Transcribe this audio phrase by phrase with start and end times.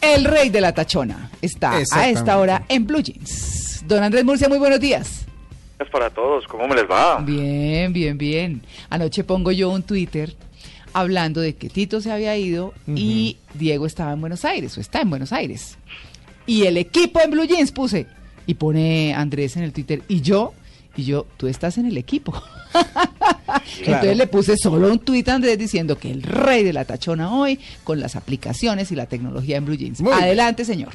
[0.00, 3.84] El rey de la tachona está a esta hora en Blue Jeans.
[3.86, 5.26] Don Andrés Murcia, muy buenos días.
[5.78, 7.20] Gracias para todos, ¿cómo me les va?
[7.20, 8.62] Bien, bien, bien.
[8.88, 10.34] Anoche pongo yo un Twitter
[10.92, 15.02] hablando de que Tito se había ido y Diego estaba en Buenos Aires o está
[15.02, 15.76] en Buenos Aires.
[16.46, 18.06] Y el equipo en Blue Jeans puse.
[18.46, 20.02] Y pone Andrés en el Twitter.
[20.08, 20.54] Y yo,
[20.96, 22.32] y yo, tú estás en el equipo.
[23.80, 27.32] Entonces le puse solo un tuit a Andrés diciendo que el rey de la tachona
[27.32, 30.00] hoy con las aplicaciones y la tecnología en Blue Jeans.
[30.00, 30.24] Muy bien.
[30.24, 30.92] Adelante, señor.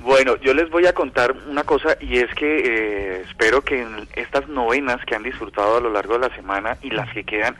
[0.00, 4.08] Bueno, yo les voy a contar una cosa y es que eh, espero que en
[4.14, 7.56] estas novenas que han disfrutado a lo largo de la semana y las que quedan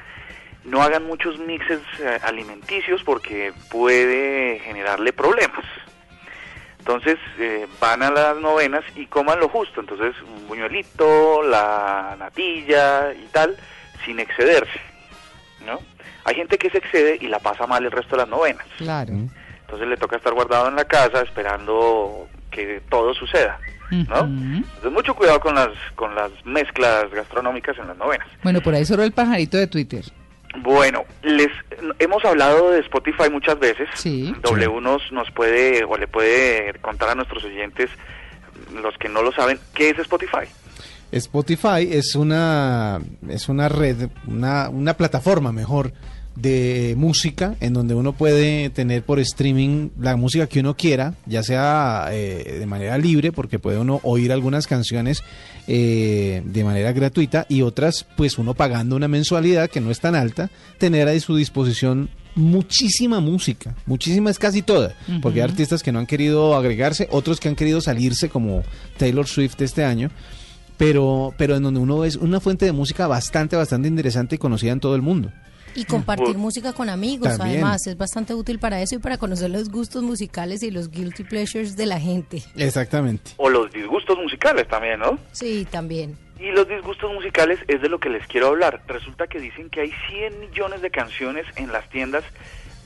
[0.64, 5.64] no hagan muchos mixes eh, alimenticios porque puede generarle problemas.
[6.88, 13.12] Entonces eh, van a las novenas y coman lo justo, entonces un buñuelito, la natilla
[13.12, 13.54] y tal,
[14.06, 14.80] sin excederse,
[15.66, 15.80] ¿no?
[16.24, 18.64] Hay gente que se excede y la pasa mal el resto de las novenas.
[18.78, 19.12] Claro.
[19.60, 24.20] Entonces le toca estar guardado en la casa esperando que todo suceda, ¿no?
[24.20, 28.26] Entonces mucho cuidado con las con las mezclas gastronómicas en las novenas.
[28.42, 30.06] Bueno, por ahí solo el pajarito de Twitter.
[30.62, 31.48] Bueno, les
[31.98, 33.88] hemos hablado de Spotify muchas veces.
[33.94, 34.34] Sí.
[34.42, 37.90] W nos nos puede o le puede contar a nuestros oyentes
[38.82, 40.46] los que no lo saben qué es Spotify.
[41.10, 45.92] Spotify es una, es una red, una, una plataforma mejor
[46.40, 51.42] de música en donde uno puede tener por streaming la música que uno quiera, ya
[51.42, 55.22] sea eh, de manera libre, porque puede uno oír algunas canciones
[55.66, 60.14] eh, de manera gratuita y otras, pues uno pagando una mensualidad que no es tan
[60.14, 65.90] alta, tener a su disposición muchísima música, muchísima es casi toda, porque hay artistas que
[65.90, 68.62] no han querido agregarse, otros que han querido salirse como
[68.96, 70.10] Taylor Swift este año
[70.78, 74.72] pero, pero en donde uno es una fuente de música bastante, bastante interesante y conocida
[74.72, 75.30] en todo el mundo.
[75.78, 77.60] Y compartir música con amigos, También.
[77.60, 81.22] además, es bastante útil para eso y para conocer los gustos musicales y los guilty
[81.22, 82.42] pleasures de la gente.
[82.56, 83.30] Exactamente.
[83.36, 85.18] O los disgustos musicales también, ¿no?
[85.30, 86.16] Sí, también.
[86.40, 88.82] Y los disgustos musicales es de lo que les quiero hablar.
[88.88, 92.24] Resulta que dicen que hay 100 millones de canciones en las tiendas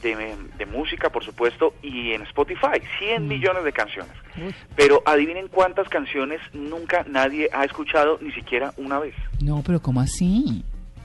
[0.02, 2.82] de, de música, por supuesto, y en Spotify.
[2.98, 4.12] 100 millones de canciones.
[4.36, 4.54] Uy.
[4.76, 9.14] Pero adivinen cuántas canciones nunca nadie ha escuchado ni siquiera una vez.
[9.40, 10.62] No, pero ¿cómo así?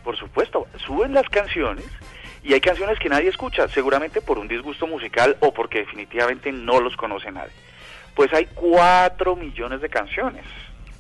[0.08, 1.84] Por supuesto, suben las canciones
[2.42, 6.80] y hay canciones que nadie escucha, seguramente por un disgusto musical o porque definitivamente no
[6.80, 7.52] los conoce nadie.
[8.16, 10.46] Pues hay 4 millones de canciones.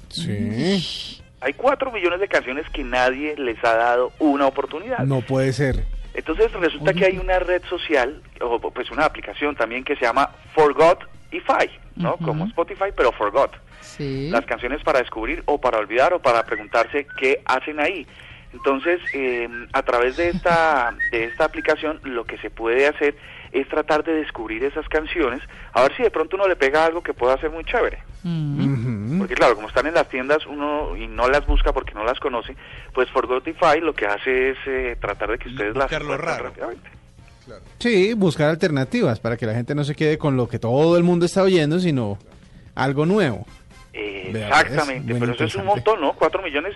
[0.10, 1.22] Sí.
[1.40, 5.00] Hay 4 millones de canciones que nadie les ha dado una oportunidad.
[5.06, 5.86] No puede ser.
[6.14, 7.00] Entonces resulta Oye.
[7.00, 12.18] que hay una red social, o pues una aplicación también que se llama Forgotify, ¿no?
[12.18, 13.56] Como Spotify, pero Forgot.
[13.80, 14.30] Sí.
[14.32, 18.06] Las canciones para descubrir o para olvidar o para preguntarse qué hacen ahí.
[18.54, 23.16] Entonces, eh, a través de esta, de esta aplicación, lo que se puede hacer
[23.52, 25.42] es tratar de descubrir esas canciones,
[25.74, 28.00] a ver si de pronto uno le pega algo que pueda ser muy chévere.
[28.24, 29.20] Mm.
[29.20, 32.20] Porque claro, como están en las tiendas uno y no las busca porque no las
[32.20, 32.56] conoce,
[32.94, 36.90] pues Forgotify lo que hace es eh, tratar de que ustedes las encuentren rápidamente.
[37.80, 41.04] Sí, buscar alternativas para que la gente no se quede con lo que todo el
[41.04, 42.18] mundo está oyendo, sino
[42.76, 43.46] algo nuevo.
[43.94, 46.14] Eh, Vea, exactamente, pero eso es un montón, ¿no?
[46.14, 46.76] Cuatro millones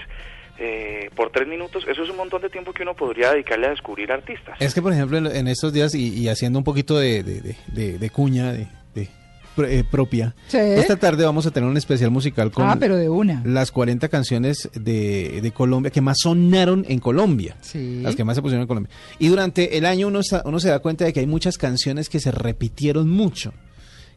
[0.63, 3.69] eh, por tres minutos, eso es un montón de tiempo que uno podría dedicarle a
[3.71, 4.55] descubrir artistas.
[4.59, 7.41] Es que, por ejemplo, en, en estos días, y, y haciendo un poquito de, de-
[7.41, 9.09] de- de- de cuña de, de
[9.55, 10.57] pro- eh, propia, Sí.
[10.57, 13.41] esta tarde vamos a tener un especial musical con Ah, pero de una.
[13.43, 17.55] las 40 canciones de, de Colombia que más sonaron en Colombia.
[17.61, 18.01] Sí.
[18.03, 18.93] Las que más se pusieron en Colombia.
[19.19, 22.19] Y durante el año uno, uno se da cuenta de que hay muchas canciones que
[22.19, 23.51] se repitieron mucho.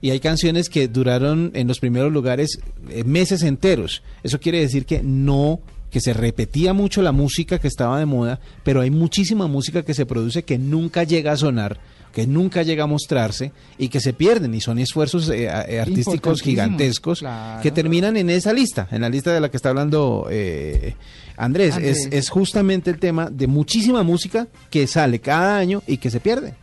[0.00, 2.58] Y hay canciones que duraron en los primeros lugares
[2.90, 4.02] eh, meses enteros.
[4.22, 5.60] Eso quiere decir que no,
[5.94, 9.94] que se repetía mucho la música que estaba de moda, pero hay muchísima música que
[9.94, 11.78] se produce que nunca llega a sonar,
[12.12, 14.52] que nunca llega a mostrarse y que se pierden.
[14.54, 17.62] Y son esfuerzos eh, eh, artísticos gigantescos claro.
[17.62, 20.96] que terminan en esa lista, en la lista de la que está hablando eh,
[21.36, 21.76] Andrés.
[21.76, 22.06] Andrés.
[22.06, 26.18] Es, es justamente el tema de muchísima música que sale cada año y que se
[26.18, 26.54] pierde.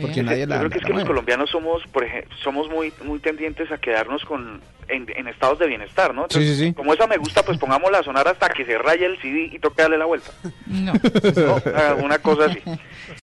[0.00, 2.36] Porque Eh, nadie Yo la, creo que es la que los colombianos somos, por ejemplo,
[2.42, 6.26] somos muy muy tendientes a quedarnos con en, en estados de bienestar, ¿no?
[6.28, 6.72] Sí, sí, sí.
[6.74, 9.58] Como esa me gusta, pues pongámosla a sonar hasta que se raye el CD y
[9.58, 10.30] toque darle la vuelta.
[10.66, 10.92] No.
[11.36, 12.04] ¿no?
[12.04, 12.60] Una cosa así.